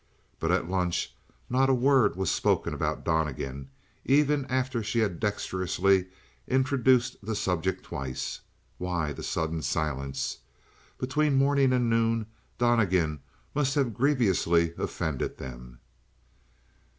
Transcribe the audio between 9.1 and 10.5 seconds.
the sudden silence?